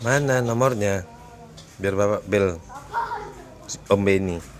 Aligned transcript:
Mana 0.00 0.40
nomornya? 0.40 1.04
Biar 1.76 1.92
Bapak 1.92 2.24
bel 2.24 2.56
Om 3.92 4.00
Beni. 4.00 4.59